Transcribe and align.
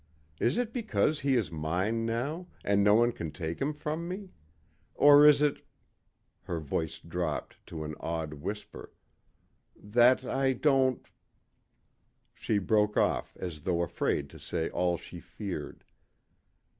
Is 0.39 0.57
it 0.57 0.73
because 0.73 1.19
he 1.19 1.35
is 1.35 1.51
mine 1.51 2.07
now, 2.07 2.47
and 2.65 2.83
no 2.83 2.95
one 2.95 3.11
can 3.11 3.31
take 3.31 3.61
him 3.61 3.71
from 3.71 4.07
me? 4.07 4.31
Or 4.95 5.27
is 5.27 5.43
it," 5.43 5.63
her 6.45 6.59
voice 6.59 6.97
dropped 6.97 7.57
to 7.67 7.83
an 7.83 7.93
awed 7.99 8.33
whisper, 8.33 8.93
"that 9.75 10.25
I 10.25 10.53
don't" 10.53 11.07
She 12.33 12.57
broke 12.57 12.97
off 12.97 13.37
as 13.39 13.61
though 13.61 13.83
afraid 13.83 14.27
to 14.31 14.39
say 14.39 14.71
all 14.71 14.97
she 14.97 15.19
feared. 15.19 15.83